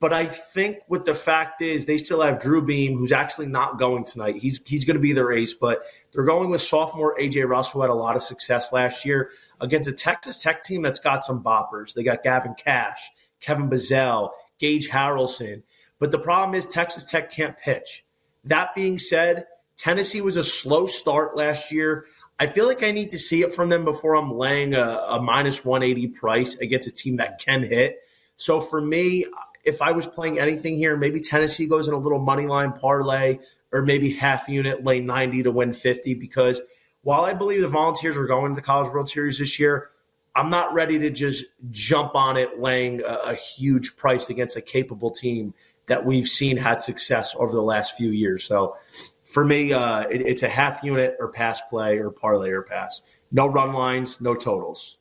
But 0.00 0.14
I 0.14 0.24
think 0.24 0.78
what 0.86 1.04
the 1.04 1.14
fact 1.14 1.60
is, 1.60 1.84
they 1.84 1.98
still 1.98 2.22
have 2.22 2.40
Drew 2.40 2.62
Beam, 2.62 2.96
who's 2.96 3.12
actually 3.12 3.46
not 3.46 3.78
going 3.78 4.04
tonight. 4.04 4.36
He's 4.36 4.62
he's 4.66 4.84
going 4.84 4.96
to 4.96 5.00
be 5.00 5.12
their 5.12 5.30
ace, 5.30 5.52
but 5.52 5.82
they're 6.12 6.24
going 6.24 6.48
with 6.48 6.62
sophomore 6.62 7.14
AJ 7.18 7.46
Russell, 7.46 7.80
who 7.80 7.82
had 7.82 7.90
a 7.90 7.94
lot 7.94 8.16
of 8.16 8.22
success 8.22 8.72
last 8.72 9.04
year 9.04 9.30
against 9.60 9.88
a 9.88 9.92
Texas 9.92 10.40
Tech 10.40 10.62
team 10.62 10.80
that's 10.80 10.98
got 10.98 11.22
some 11.22 11.42
boppers. 11.44 11.92
They 11.92 12.02
got 12.02 12.22
Gavin 12.22 12.54
Kash, 12.54 13.10
Kevin 13.40 13.68
Bazzell, 13.68 14.30
Gage 14.58 14.88
Harrelson. 14.88 15.62
But 15.98 16.12
the 16.12 16.18
problem 16.18 16.54
is 16.54 16.66
Texas 16.66 17.04
Tech 17.04 17.30
can't 17.30 17.58
pitch. 17.58 18.06
That 18.44 18.74
being 18.74 18.98
said, 18.98 19.44
Tennessee 19.76 20.22
was 20.22 20.38
a 20.38 20.44
slow 20.44 20.86
start 20.86 21.36
last 21.36 21.70
year. 21.70 22.06
I 22.38 22.46
feel 22.46 22.66
like 22.66 22.82
I 22.82 22.90
need 22.90 23.10
to 23.10 23.18
see 23.18 23.42
it 23.42 23.54
from 23.54 23.68
them 23.68 23.84
before 23.84 24.16
I'm 24.16 24.32
laying 24.32 24.74
a, 24.74 25.04
a 25.08 25.22
minus 25.22 25.64
180 25.64 26.08
price 26.08 26.56
against 26.56 26.88
a 26.88 26.90
team 26.90 27.16
that 27.16 27.38
can 27.38 27.62
hit. 27.62 27.98
So 28.36 28.60
for 28.60 28.80
me, 28.80 29.26
if 29.64 29.82
I 29.82 29.92
was 29.92 30.06
playing 30.06 30.38
anything 30.38 30.76
here, 30.76 30.96
maybe 30.96 31.20
Tennessee 31.20 31.66
goes 31.66 31.88
in 31.88 31.94
a 31.94 31.98
little 31.98 32.18
money 32.18 32.46
line 32.46 32.72
parlay 32.72 33.38
or 33.72 33.82
maybe 33.82 34.12
half 34.12 34.48
unit 34.48 34.84
lay 34.84 35.00
90 35.00 35.42
to 35.44 35.50
win 35.50 35.72
50 35.72 36.14
because 36.14 36.60
while 37.02 37.24
I 37.24 37.34
believe 37.34 37.60
the 37.60 37.68
Volunteers 37.68 38.16
are 38.16 38.26
going 38.26 38.52
to 38.52 38.56
the 38.56 38.64
College 38.64 38.90
World 38.92 39.08
Series 39.08 39.38
this 39.38 39.58
year, 39.58 39.90
I'm 40.34 40.50
not 40.50 40.74
ready 40.74 40.98
to 40.98 41.10
just 41.10 41.44
jump 41.70 42.14
on 42.14 42.36
it 42.36 42.60
laying 42.60 43.02
a, 43.02 43.14
a 43.26 43.34
huge 43.34 43.96
price 43.96 44.30
against 44.30 44.56
a 44.56 44.60
capable 44.60 45.10
team 45.10 45.54
that 45.86 46.04
we've 46.04 46.28
seen 46.28 46.56
had 46.56 46.80
success 46.80 47.34
over 47.38 47.52
the 47.52 47.62
last 47.62 47.96
few 47.96 48.10
years. 48.10 48.44
So 48.44 48.76
for 49.24 49.44
me, 49.44 49.72
uh, 49.72 50.02
it, 50.02 50.22
it's 50.22 50.42
a 50.42 50.48
half 50.48 50.82
unit 50.82 51.16
or 51.20 51.28
pass 51.28 51.60
play 51.62 51.98
or 51.98 52.10
parlay 52.10 52.50
or 52.50 52.62
pass. 52.62 53.02
No 53.30 53.48
run 53.48 53.72
lines, 53.72 54.20
no 54.20 54.34
totals. 54.34 54.98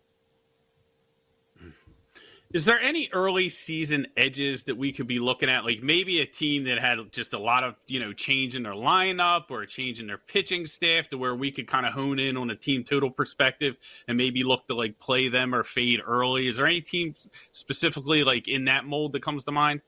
Is 2.54 2.66
there 2.66 2.80
any 2.80 3.10
early 3.12 3.50
season 3.50 4.06
edges 4.16 4.66
that 4.66 4.78
we 4.78 4.92
could 4.92 5.08
be 5.08 5.18
looking 5.18 5.50
at? 5.50 5.66
Like 5.66 5.82
maybe 5.82 6.22
a 6.22 6.26
team 6.28 6.66
that 6.66 6.78
had 6.78 7.00
just 7.12 7.34
a 7.34 7.40
lot 7.40 7.64
of, 7.64 7.74
you 7.88 8.00
know, 8.00 8.14
change 8.14 8.56
in 8.56 8.62
their 8.62 8.74
lineup 8.74 9.46
or 9.50 9.64
a 9.64 9.68
change 9.68 10.00
in 10.00 10.06
their 10.06 10.20
pitching 10.20 10.68
staff 10.68 11.08
to 11.10 11.18
where 11.18 11.34
we 11.34 11.52
could 11.52 11.66
kind 11.66 11.88
of 11.88 11.94
hone 11.94 12.20
in 12.20 12.38
on 12.38 12.52
a 12.52 12.56
team 12.56 12.84
total 12.84 13.10
perspective 13.10 13.76
and 14.08 14.20
maybe 14.20 14.44
look 14.44 14.68
to 14.68 14.76
like 14.76 15.00
play 15.00 15.30
them 15.30 15.56
or 15.56 15.64
fade 15.64 16.00
early. 16.06 16.48
Is 16.48 16.58
there 16.58 16.68
any 16.68 16.82
team 16.82 17.16
specifically 17.52 18.24
like 18.24 18.48
in 18.48 18.66
that 18.66 18.86
mold 18.86 19.14
that 19.14 19.24
comes 19.24 19.44
to 19.46 19.52
mind? 19.52 19.82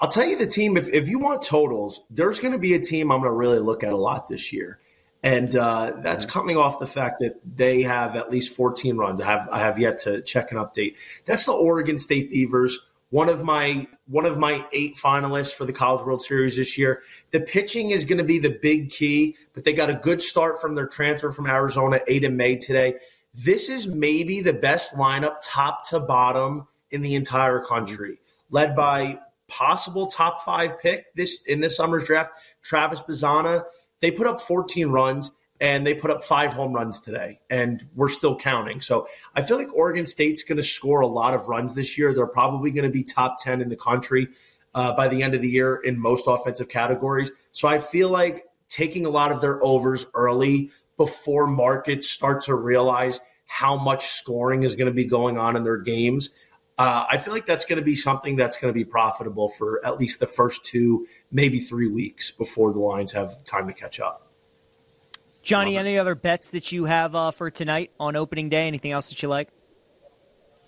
I'll 0.00 0.08
tell 0.08 0.24
you 0.24 0.38
the 0.38 0.46
team, 0.46 0.76
if, 0.76 0.88
if 0.90 1.08
you 1.08 1.18
want 1.18 1.42
totals, 1.42 2.06
there's 2.08 2.38
going 2.38 2.52
to 2.52 2.58
be 2.58 2.74
a 2.74 2.80
team 2.80 3.10
I'm 3.10 3.18
going 3.18 3.30
to 3.30 3.36
really 3.36 3.58
look 3.58 3.82
at 3.82 3.92
a 3.92 3.96
lot 3.96 4.28
this 4.28 4.52
year. 4.52 4.78
And 5.22 5.54
uh, 5.54 5.94
that's 5.98 6.24
coming 6.24 6.56
off 6.56 6.78
the 6.78 6.86
fact 6.86 7.20
that 7.20 7.40
they 7.44 7.82
have 7.82 8.16
at 8.16 8.30
least 8.30 8.56
14 8.56 8.96
runs. 8.96 9.20
I 9.20 9.26
have 9.26 9.48
I 9.50 9.58
have 9.58 9.78
yet 9.78 9.98
to 10.00 10.22
check 10.22 10.50
an 10.50 10.58
update. 10.58 10.96
That's 11.26 11.44
the 11.44 11.52
Oregon 11.52 11.98
State 11.98 12.30
Beavers, 12.30 12.78
one 13.10 13.28
of 13.28 13.44
my 13.44 13.86
one 14.06 14.24
of 14.24 14.38
my 14.38 14.64
eight 14.72 14.96
finalists 14.96 15.52
for 15.52 15.66
the 15.66 15.74
College 15.74 16.06
World 16.06 16.22
Series 16.22 16.56
this 16.56 16.78
year. 16.78 17.02
The 17.32 17.40
pitching 17.40 17.90
is 17.90 18.04
going 18.04 18.18
to 18.18 18.24
be 18.24 18.38
the 18.38 18.58
big 18.62 18.90
key, 18.90 19.36
but 19.52 19.64
they 19.64 19.74
got 19.74 19.90
a 19.90 19.94
good 19.94 20.22
start 20.22 20.60
from 20.60 20.74
their 20.74 20.86
transfer 20.86 21.30
from 21.30 21.46
Arizona, 21.46 22.00
Aiden 22.08 22.34
May 22.34 22.56
today. 22.56 22.94
This 23.34 23.68
is 23.68 23.86
maybe 23.86 24.40
the 24.40 24.54
best 24.54 24.94
lineup, 24.94 25.36
top 25.42 25.86
to 25.90 26.00
bottom, 26.00 26.66
in 26.90 27.02
the 27.02 27.14
entire 27.14 27.60
country, 27.60 28.18
led 28.50 28.74
by 28.74 29.18
possible 29.48 30.06
top 30.06 30.42
five 30.42 30.80
pick 30.80 31.12
this 31.14 31.42
in 31.42 31.60
this 31.60 31.76
summer's 31.76 32.04
draft, 32.04 32.32
Travis 32.62 33.00
Bazzana 33.00 33.64
they 34.00 34.10
put 34.10 34.26
up 34.26 34.40
14 34.40 34.88
runs 34.88 35.30
and 35.60 35.86
they 35.86 35.94
put 35.94 36.10
up 36.10 36.24
five 36.24 36.54
home 36.54 36.72
runs 36.72 37.00
today, 37.00 37.38
and 37.50 37.86
we're 37.94 38.08
still 38.08 38.34
counting. 38.34 38.80
So 38.80 39.06
I 39.34 39.42
feel 39.42 39.58
like 39.58 39.72
Oregon 39.74 40.06
State's 40.06 40.42
going 40.42 40.56
to 40.56 40.62
score 40.62 41.00
a 41.00 41.06
lot 41.06 41.34
of 41.34 41.48
runs 41.48 41.74
this 41.74 41.98
year. 41.98 42.14
They're 42.14 42.26
probably 42.26 42.70
going 42.70 42.84
to 42.84 42.90
be 42.90 43.04
top 43.04 43.42
10 43.42 43.60
in 43.60 43.68
the 43.68 43.76
country 43.76 44.28
uh, 44.74 44.94
by 44.96 45.08
the 45.08 45.22
end 45.22 45.34
of 45.34 45.42
the 45.42 45.48
year 45.48 45.76
in 45.76 46.00
most 46.00 46.24
offensive 46.26 46.68
categories. 46.68 47.30
So 47.52 47.68
I 47.68 47.78
feel 47.78 48.08
like 48.08 48.46
taking 48.68 49.04
a 49.04 49.10
lot 49.10 49.32
of 49.32 49.42
their 49.42 49.62
overs 49.62 50.06
early 50.14 50.70
before 50.96 51.46
markets 51.46 52.08
start 52.08 52.42
to 52.44 52.54
realize 52.54 53.20
how 53.46 53.76
much 53.76 54.06
scoring 54.06 54.62
is 54.62 54.74
going 54.76 54.86
to 54.86 54.94
be 54.94 55.04
going 55.04 55.36
on 55.36 55.56
in 55.56 55.64
their 55.64 55.76
games. 55.76 56.30
Uh, 56.80 57.04
I 57.10 57.18
feel 57.18 57.34
like 57.34 57.44
that's 57.44 57.66
going 57.66 57.78
to 57.78 57.84
be 57.84 57.94
something 57.94 58.36
that's 58.36 58.56
going 58.56 58.72
to 58.72 58.74
be 58.74 58.86
profitable 58.86 59.50
for 59.50 59.84
at 59.84 60.00
least 60.00 60.18
the 60.18 60.26
first 60.26 60.64
two, 60.64 61.06
maybe 61.30 61.60
three 61.60 61.88
weeks 61.88 62.30
before 62.30 62.72
the 62.72 62.78
lines 62.78 63.12
have 63.12 63.44
time 63.44 63.66
to 63.66 63.74
catch 63.74 64.00
up. 64.00 64.32
Johnny, 65.42 65.76
any 65.76 65.98
other 65.98 66.14
bets 66.14 66.48
that 66.50 66.72
you 66.72 66.86
have 66.86 67.14
uh, 67.14 67.32
for 67.32 67.50
tonight 67.50 67.90
on 68.00 68.16
opening 68.16 68.48
day? 68.48 68.66
Anything 68.66 68.92
else 68.92 69.10
that 69.10 69.22
you 69.22 69.28
like? 69.28 69.50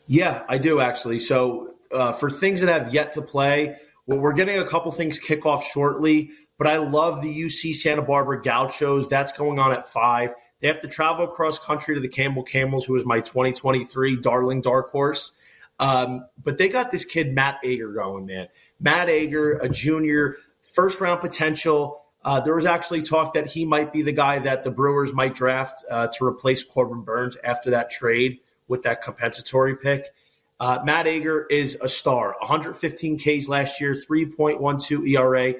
Yeah, 0.06 0.44
I 0.50 0.58
do 0.58 0.80
actually. 0.80 1.18
So 1.18 1.72
uh, 1.90 2.12
for 2.12 2.28
things 2.28 2.60
that 2.60 2.68
have 2.68 2.92
yet 2.92 3.14
to 3.14 3.22
play, 3.22 3.78
well, 4.06 4.18
we're 4.18 4.34
getting 4.34 4.58
a 4.58 4.68
couple 4.68 4.92
things 4.92 5.18
kick 5.18 5.46
off 5.46 5.64
shortly. 5.64 6.28
But 6.58 6.66
I 6.66 6.76
love 6.76 7.22
the 7.22 7.42
UC 7.42 7.74
Santa 7.74 8.02
Barbara 8.02 8.42
Gauchos. 8.42 9.08
That's 9.08 9.32
going 9.32 9.58
on 9.58 9.72
at 9.72 9.88
five. 9.88 10.34
They 10.60 10.68
have 10.68 10.82
to 10.82 10.88
travel 10.88 11.24
across 11.24 11.58
country 11.58 11.94
to 11.94 12.02
the 12.02 12.08
Campbell 12.08 12.42
Camels, 12.42 12.84
who 12.84 12.96
is 12.96 13.06
my 13.06 13.20
2023 13.20 14.20
darling 14.20 14.60
dark 14.60 14.90
horse. 14.90 15.32
Um, 15.82 16.26
but 16.40 16.58
they 16.58 16.68
got 16.68 16.92
this 16.92 17.04
kid, 17.04 17.34
Matt 17.34 17.58
Ager, 17.64 17.92
going, 17.92 18.24
man. 18.24 18.46
Matt 18.78 19.10
Ager, 19.10 19.54
a 19.54 19.68
junior, 19.68 20.36
first 20.62 21.00
round 21.00 21.20
potential. 21.20 22.04
Uh, 22.24 22.38
there 22.38 22.54
was 22.54 22.66
actually 22.66 23.02
talk 23.02 23.34
that 23.34 23.48
he 23.48 23.64
might 23.64 23.92
be 23.92 24.00
the 24.00 24.12
guy 24.12 24.38
that 24.38 24.62
the 24.62 24.70
Brewers 24.70 25.12
might 25.12 25.34
draft 25.34 25.84
uh, 25.90 26.06
to 26.06 26.24
replace 26.24 26.62
Corbin 26.62 27.02
Burnes 27.02 27.36
after 27.42 27.70
that 27.70 27.90
trade 27.90 28.38
with 28.68 28.84
that 28.84 29.02
compensatory 29.02 29.74
pick. 29.74 30.14
Uh, 30.60 30.78
Matt 30.84 31.08
Ager 31.08 31.46
is 31.50 31.76
a 31.80 31.88
star. 31.88 32.36
115 32.38 33.18
Ks 33.18 33.48
last 33.48 33.80
year, 33.80 33.94
3.12 33.94 35.08
ERA. 35.08 35.54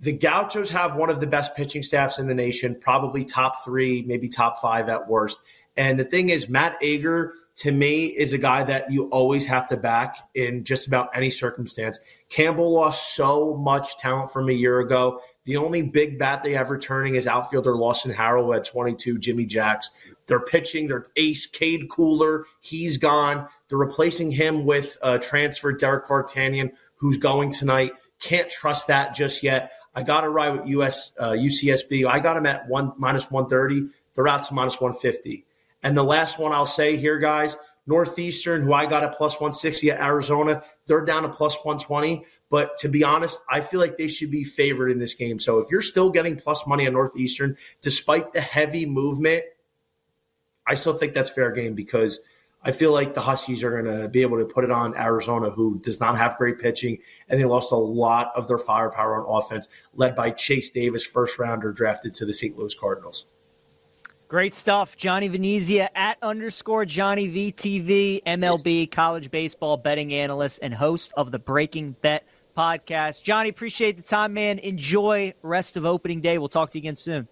The 0.00 0.12
Gauchos 0.12 0.68
have 0.68 0.96
one 0.96 1.08
of 1.08 1.20
the 1.20 1.26
best 1.26 1.56
pitching 1.56 1.82
staffs 1.82 2.18
in 2.18 2.26
the 2.26 2.34
nation, 2.34 2.76
probably 2.78 3.24
top 3.24 3.64
three, 3.64 4.02
maybe 4.02 4.28
top 4.28 4.60
five 4.60 4.90
at 4.90 5.08
worst. 5.08 5.38
And 5.74 5.98
the 5.98 6.04
thing 6.04 6.28
is, 6.28 6.50
Matt 6.50 6.76
Ager 6.82 7.32
to 7.56 7.70
me 7.70 8.06
is 8.06 8.32
a 8.32 8.38
guy 8.38 8.64
that 8.64 8.90
you 8.90 9.04
always 9.10 9.46
have 9.46 9.68
to 9.68 9.76
back 9.76 10.16
in 10.34 10.64
just 10.64 10.88
about 10.88 11.08
any 11.14 11.30
circumstance. 11.30 12.00
Campbell 12.28 12.72
lost 12.72 13.14
so 13.14 13.54
much 13.56 13.96
talent 13.96 14.32
from 14.32 14.48
a 14.48 14.52
year 14.52 14.80
ago. 14.80 15.20
The 15.44 15.56
only 15.56 15.82
big 15.82 16.18
bat 16.18 16.42
they 16.42 16.52
have 16.52 16.70
returning 16.70 17.14
is 17.14 17.28
outfielder 17.28 17.76
Lawson 17.76 18.12
Harrell 18.12 18.56
at 18.56 18.64
22, 18.64 19.18
Jimmy 19.18 19.46
Jacks. 19.46 19.90
They're 20.26 20.44
pitching 20.44 20.88
their 20.88 21.04
ace, 21.16 21.46
Cade 21.46 21.88
Kuehler. 21.88 22.44
He's 22.60 22.98
gone. 22.98 23.46
They're 23.68 23.78
replacing 23.78 24.32
him 24.32 24.64
with 24.64 24.98
uh, 25.00 25.18
transfer 25.18 25.72
Derek 25.72 26.06
Vartanian, 26.06 26.74
who's 26.96 27.18
going 27.18 27.52
tonight. 27.52 27.92
Can't 28.20 28.48
trust 28.48 28.88
that 28.88 29.14
just 29.14 29.44
yet. 29.44 29.70
I 29.94 30.02
got 30.02 30.22
to 30.22 30.28
ride 30.28 30.58
with 30.58 30.66
US 30.66 31.12
uh, 31.18 31.32
UCSB. 31.32 32.04
I 32.06 32.18
got 32.18 32.36
him 32.36 32.46
at 32.46 32.68
one 32.68 32.92
minus 32.96 33.30
130. 33.30 33.94
They're 34.14 34.26
out 34.26 34.42
to 34.44 34.54
minus 34.54 34.80
150. 34.80 35.44
And 35.84 35.96
the 35.96 36.02
last 36.02 36.38
one 36.38 36.52
I'll 36.52 36.66
say 36.66 36.96
here, 36.96 37.18
guys, 37.18 37.56
Northeastern, 37.86 38.62
who 38.62 38.72
I 38.72 38.86
got 38.86 39.04
at 39.04 39.14
plus 39.14 39.34
160 39.34 39.90
at 39.90 40.00
Arizona, 40.00 40.62
they're 40.86 41.04
down 41.04 41.22
to 41.22 41.28
plus 41.28 41.56
120. 41.62 42.24
But 42.48 42.76
to 42.78 42.88
be 42.88 43.04
honest, 43.04 43.40
I 43.50 43.60
feel 43.60 43.80
like 43.80 43.98
they 43.98 44.08
should 44.08 44.30
be 44.30 44.44
favored 44.44 44.90
in 44.90 44.98
this 44.98 45.14
game. 45.14 45.38
So 45.38 45.58
if 45.58 45.70
you're 45.70 45.82
still 45.82 46.10
getting 46.10 46.36
plus 46.36 46.66
money 46.66 46.86
on 46.86 46.94
Northeastern, 46.94 47.56
despite 47.82 48.32
the 48.32 48.40
heavy 48.40 48.86
movement, 48.86 49.44
I 50.66 50.74
still 50.74 50.94
think 50.94 51.14
that's 51.14 51.30
fair 51.30 51.52
game 51.52 51.74
because 51.74 52.20
I 52.62 52.72
feel 52.72 52.92
like 52.92 53.12
the 53.12 53.20
Huskies 53.20 53.62
are 53.62 53.70
going 53.70 54.00
to 54.00 54.08
be 54.08 54.22
able 54.22 54.38
to 54.38 54.46
put 54.46 54.64
it 54.64 54.70
on 54.70 54.96
Arizona, 54.96 55.50
who 55.50 55.78
does 55.80 56.00
not 56.00 56.16
have 56.16 56.38
great 56.38 56.58
pitching, 56.58 56.96
and 57.28 57.38
they 57.38 57.44
lost 57.44 57.72
a 57.72 57.76
lot 57.76 58.32
of 58.34 58.48
their 58.48 58.56
firepower 58.56 59.22
on 59.22 59.42
offense, 59.42 59.68
led 59.92 60.16
by 60.16 60.30
Chase 60.30 60.70
Davis, 60.70 61.04
first 61.04 61.38
rounder 61.38 61.72
drafted 61.72 62.14
to 62.14 62.24
the 62.24 62.32
St. 62.32 62.56
Louis 62.56 62.74
Cardinals. 62.74 63.26
Great 64.34 64.52
stuff. 64.52 64.96
Johnny 64.96 65.28
Venezia 65.28 65.88
at 65.94 66.18
underscore 66.20 66.84
Johnny 66.84 67.28
VTV, 67.28 68.20
MLB 68.24 68.90
college 68.90 69.30
baseball 69.30 69.76
betting 69.76 70.12
analyst 70.12 70.58
and 70.60 70.74
host 70.74 71.12
of 71.16 71.30
the 71.30 71.38
Breaking 71.38 71.92
Bet 72.00 72.26
podcast. 72.56 73.22
Johnny, 73.22 73.48
appreciate 73.48 73.96
the 73.96 74.02
time, 74.02 74.34
man. 74.34 74.58
Enjoy 74.58 75.32
rest 75.42 75.76
of 75.76 75.86
opening 75.86 76.20
day. 76.20 76.38
We'll 76.38 76.48
talk 76.48 76.70
to 76.70 76.78
you 76.78 76.82
again 76.82 76.96
soon. 76.96 77.28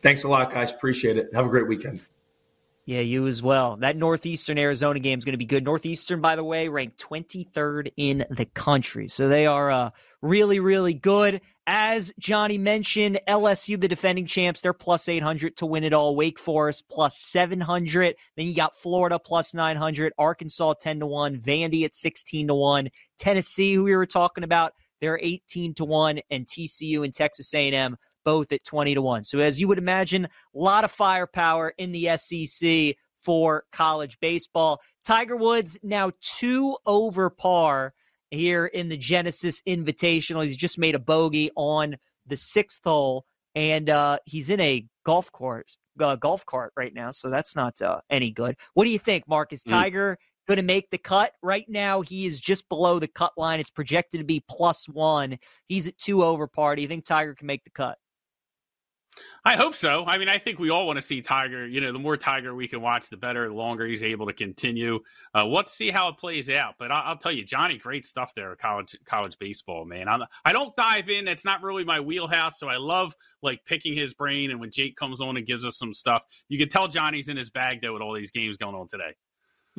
Thanks 0.00 0.22
a 0.22 0.28
lot, 0.28 0.52
guys. 0.52 0.70
Appreciate 0.70 1.16
it. 1.16 1.28
Have 1.34 1.46
a 1.46 1.48
great 1.48 1.66
weekend. 1.66 2.06
Yeah, 2.90 3.02
you 3.02 3.28
as 3.28 3.40
well. 3.40 3.76
That 3.76 3.96
Northeastern 3.96 4.58
Arizona 4.58 4.98
game 4.98 5.16
is 5.16 5.24
going 5.24 5.34
to 5.34 5.38
be 5.38 5.46
good. 5.46 5.64
Northeastern, 5.64 6.20
by 6.20 6.34
the 6.34 6.42
way, 6.42 6.66
ranked 6.66 7.00
23rd 7.00 7.92
in 7.96 8.26
the 8.30 8.46
country. 8.46 9.06
So 9.06 9.28
they 9.28 9.46
are 9.46 9.70
uh, 9.70 9.90
really, 10.22 10.58
really 10.58 10.94
good. 10.94 11.40
As 11.68 12.12
Johnny 12.18 12.58
mentioned, 12.58 13.20
LSU, 13.28 13.80
the 13.80 13.86
defending 13.86 14.26
champs, 14.26 14.60
they're 14.60 14.72
plus 14.72 15.08
800 15.08 15.56
to 15.58 15.66
win 15.66 15.84
it 15.84 15.92
all. 15.92 16.16
Wake 16.16 16.40
Forest 16.40 16.86
plus 16.90 17.16
700. 17.16 18.16
Then 18.36 18.48
you 18.48 18.56
got 18.56 18.74
Florida 18.74 19.20
plus 19.20 19.54
900. 19.54 20.12
Arkansas 20.18 20.74
10 20.80 20.98
to 20.98 21.06
1. 21.06 21.38
Vandy 21.42 21.84
at 21.84 21.94
16 21.94 22.48
to 22.48 22.54
1. 22.56 22.88
Tennessee, 23.20 23.74
who 23.74 23.84
we 23.84 23.94
were 23.94 24.04
talking 24.04 24.42
about, 24.42 24.72
they're 25.00 25.20
18 25.22 25.74
to 25.74 25.84
1. 25.84 26.18
And 26.28 26.44
TCU 26.44 27.04
and 27.04 27.14
Texas 27.14 27.54
A&M 27.54 27.96
both 28.24 28.52
at 28.52 28.64
20 28.64 28.94
to 28.94 29.02
1. 29.02 29.24
So, 29.24 29.38
as 29.38 29.60
you 29.60 29.68
would 29.68 29.78
imagine, 29.78 30.24
a 30.24 30.28
lot 30.54 30.84
of 30.84 30.90
firepower 30.90 31.72
in 31.78 31.92
the 31.92 32.16
SEC 32.16 32.96
for 33.22 33.64
college 33.72 34.18
baseball. 34.20 34.80
Tiger 35.04 35.36
Woods 35.36 35.78
now 35.82 36.12
two 36.20 36.76
over 36.86 37.30
par 37.30 37.92
here 38.30 38.66
in 38.66 38.88
the 38.88 38.96
Genesis 38.96 39.60
Invitational. 39.66 40.44
He's 40.44 40.56
just 40.56 40.78
made 40.78 40.94
a 40.94 41.00
bogey 41.00 41.50
on 41.56 41.96
the 42.26 42.36
sixth 42.36 42.84
hole, 42.84 43.24
and 43.54 43.90
uh, 43.90 44.18
he's 44.24 44.50
in 44.50 44.60
a 44.60 44.86
golf 45.04 45.30
course. 45.32 45.76
Uh, 45.98 46.16
golf 46.16 46.46
cart 46.46 46.72
right 46.76 46.94
now, 46.94 47.10
so 47.10 47.28
that's 47.28 47.54
not 47.54 47.80
uh, 47.82 48.00
any 48.08 48.30
good. 48.30 48.54
What 48.72 48.84
do 48.84 48.90
you 48.90 48.98
think, 48.98 49.28
Mark? 49.28 49.52
Is 49.52 49.62
mm. 49.62 49.70
Tiger 49.70 50.12
mm. 50.12 50.48
going 50.48 50.56
to 50.56 50.62
make 50.62 50.88
the 50.90 50.98
cut? 50.98 51.32
Right 51.42 51.66
now, 51.68 52.00
he 52.00 52.26
is 52.26 52.40
just 52.40 52.68
below 52.70 52.98
the 52.98 53.08
cut 53.08 53.32
line. 53.36 53.60
It's 53.60 53.70
projected 53.70 54.20
to 54.20 54.24
be 54.24 54.42
plus 54.48 54.88
one. 54.88 55.38
He's 55.66 55.88
at 55.88 55.98
two 55.98 56.24
over 56.24 56.46
par. 56.46 56.74
Do 56.76 56.80
you 56.80 56.88
think 56.88 57.04
Tiger 57.04 57.34
can 57.34 57.46
make 57.46 57.64
the 57.64 57.70
cut? 57.70 57.98
I 59.44 59.56
hope 59.56 59.74
so. 59.74 60.04
I 60.06 60.18
mean, 60.18 60.28
I 60.28 60.38
think 60.38 60.58
we 60.58 60.70
all 60.70 60.86
want 60.86 60.98
to 60.98 61.02
see 61.02 61.22
Tiger. 61.22 61.66
You 61.66 61.80
know, 61.80 61.92
the 61.92 61.98
more 61.98 62.16
Tiger 62.16 62.54
we 62.54 62.68
can 62.68 62.80
watch, 62.80 63.08
the 63.08 63.16
better. 63.16 63.48
The 63.48 63.54
longer 63.54 63.86
he's 63.86 64.02
able 64.02 64.26
to 64.26 64.32
continue. 64.32 65.00
Uh, 65.34 65.46
let's 65.46 65.72
see 65.72 65.90
how 65.90 66.08
it 66.08 66.18
plays 66.18 66.50
out. 66.50 66.74
But 66.78 66.92
I'll, 66.92 67.10
I'll 67.10 67.16
tell 67.16 67.32
you, 67.32 67.44
Johnny, 67.44 67.78
great 67.78 68.04
stuff 68.04 68.34
there. 68.34 68.54
College 68.56 68.96
college 69.06 69.38
baseball, 69.38 69.84
man. 69.84 70.08
I'm, 70.08 70.22
I 70.44 70.52
do 70.52 70.58
not 70.58 70.76
dive 70.76 71.08
in. 71.08 71.24
That's 71.24 71.44
not 71.44 71.62
really 71.62 71.84
my 71.84 72.00
wheelhouse. 72.00 72.58
So 72.58 72.68
I 72.68 72.76
love 72.76 73.14
like 73.42 73.64
picking 73.64 73.94
his 73.94 74.14
brain. 74.14 74.50
And 74.50 74.60
when 74.60 74.70
Jake 74.70 74.96
comes 74.96 75.20
on 75.20 75.36
and 75.36 75.46
gives 75.46 75.64
us 75.64 75.78
some 75.78 75.92
stuff, 75.92 76.24
you 76.48 76.58
can 76.58 76.68
tell 76.68 76.88
Johnny's 76.88 77.28
in 77.28 77.36
his 77.36 77.50
bag 77.50 77.80
though 77.80 77.94
with 77.94 78.02
all 78.02 78.14
these 78.14 78.30
games 78.30 78.56
going 78.56 78.74
on 78.74 78.88
today. 78.88 79.14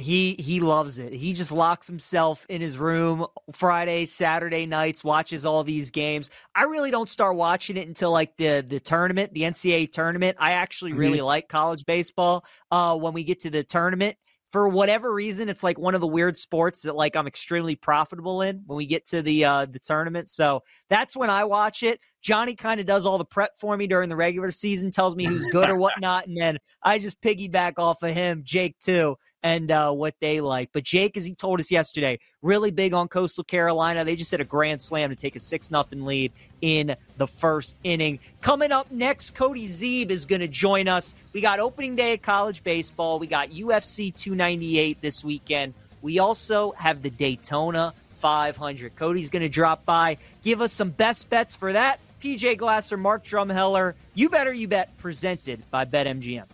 He 0.01 0.35
he 0.39 0.59
loves 0.59 0.97
it. 0.99 1.13
He 1.13 1.33
just 1.33 1.51
locks 1.51 1.87
himself 1.87 2.45
in 2.49 2.59
his 2.59 2.77
room 2.77 3.25
Friday, 3.53 4.05
Saturday 4.05 4.65
nights, 4.65 5.03
watches 5.03 5.45
all 5.45 5.63
these 5.63 5.89
games. 5.89 6.31
I 6.55 6.63
really 6.63 6.91
don't 6.91 7.09
start 7.09 7.35
watching 7.35 7.77
it 7.77 7.87
until 7.87 8.11
like 8.11 8.35
the 8.37 8.65
the 8.67 8.79
tournament, 8.79 9.33
the 9.33 9.43
NCAA 9.43 9.91
tournament. 9.91 10.37
I 10.39 10.53
actually 10.53 10.93
really 10.93 11.19
mm-hmm. 11.19 11.27
like 11.27 11.47
college 11.47 11.85
baseball. 11.85 12.45
Uh, 12.71 12.97
when 12.97 13.13
we 13.13 13.23
get 13.23 13.39
to 13.41 13.49
the 13.49 13.63
tournament, 13.63 14.17
for 14.51 14.67
whatever 14.67 15.13
reason, 15.13 15.47
it's 15.47 15.63
like 15.63 15.79
one 15.79 15.95
of 15.95 16.01
the 16.01 16.07
weird 16.07 16.35
sports 16.35 16.81
that 16.81 16.95
like 16.95 17.15
I'm 17.15 17.27
extremely 17.27 17.75
profitable 17.75 18.41
in 18.41 18.63
when 18.65 18.77
we 18.77 18.85
get 18.85 19.05
to 19.07 19.21
the 19.21 19.45
uh 19.45 19.65
the 19.65 19.79
tournament. 19.79 20.29
So 20.29 20.63
that's 20.89 21.15
when 21.15 21.29
I 21.29 21.45
watch 21.45 21.83
it. 21.83 21.99
Johnny 22.21 22.55
kind 22.55 22.79
of 22.79 22.85
does 22.85 23.05
all 23.05 23.17
the 23.17 23.25
prep 23.25 23.57
for 23.57 23.75
me 23.75 23.87
during 23.87 24.07
the 24.07 24.15
regular 24.15 24.51
season, 24.51 24.91
tells 24.91 25.15
me 25.15 25.25
who's 25.25 25.47
good 25.47 25.69
or 25.69 25.75
whatnot, 25.77 26.27
and 26.27 26.37
then 26.37 26.59
I 26.83 26.99
just 26.99 27.19
piggyback 27.21 27.73
off 27.77 28.03
of 28.03 28.13
him, 28.13 28.43
Jake 28.45 28.77
too, 28.79 29.17
and 29.41 29.71
uh, 29.71 29.91
what 29.91 30.13
they 30.21 30.39
like. 30.39 30.69
But 30.71 30.83
Jake, 30.83 31.17
as 31.17 31.25
he 31.25 31.33
told 31.33 31.59
us 31.59 31.71
yesterday, 31.71 32.19
really 32.43 32.69
big 32.69 32.93
on 32.93 33.07
Coastal 33.07 33.43
Carolina. 33.43 34.05
They 34.05 34.15
just 34.15 34.31
hit 34.31 34.39
a 34.39 34.45
grand 34.45 34.81
slam 34.81 35.09
to 35.09 35.15
take 35.15 35.35
a 35.35 35.39
six 35.39 35.71
nothing 35.71 36.05
lead 36.05 36.31
in 36.61 36.95
the 37.17 37.27
first 37.27 37.75
inning. 37.83 38.19
Coming 38.41 38.71
up 38.71 38.91
next, 38.91 39.33
Cody 39.33 39.67
Zeeb 39.67 40.11
is 40.11 40.25
going 40.25 40.41
to 40.41 40.47
join 40.47 40.87
us. 40.87 41.15
We 41.33 41.41
got 41.41 41.59
opening 41.59 41.95
day 41.95 42.13
of 42.13 42.21
college 42.21 42.63
baseball. 42.63 43.17
We 43.17 43.27
got 43.27 43.49
UFC 43.49 44.13
298 44.13 45.01
this 45.01 45.23
weekend. 45.23 45.73
We 46.03 46.19
also 46.19 46.71
have 46.73 47.01
the 47.01 47.09
Daytona 47.09 47.93
500. 48.19 48.95
Cody's 48.95 49.29
going 49.31 49.41
to 49.41 49.49
drop 49.49 49.83
by, 49.85 50.17
give 50.43 50.61
us 50.61 50.71
some 50.71 50.91
best 50.91 51.29
bets 51.29 51.55
for 51.55 51.73
that 51.73 51.99
PJ 52.21 52.57
Glasser, 52.57 52.97
Mark 52.97 53.25
Drumheller. 53.25 53.95
You 54.13 54.29
better 54.29 54.53
you 54.53 54.67
bet 54.67 54.95
presented 54.97 55.69
by 55.71 55.85
BetMGM. 55.85 56.45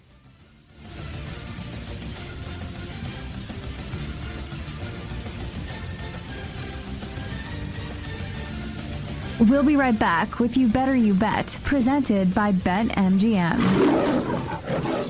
We'll 9.40 9.62
be 9.62 9.76
right 9.76 9.98
back 9.98 10.40
with 10.40 10.58
You 10.58 10.68
Better 10.68 10.96
You 10.96 11.14
Bet, 11.14 11.60
presented 11.64 12.34
by 12.34 12.54
BetMGM 12.54 13.54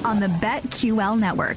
on 0.04 0.20
the 0.20 0.28
BetQL 0.28 1.18
network. 1.18 1.56